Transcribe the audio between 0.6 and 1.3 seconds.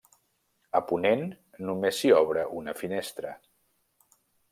A ponent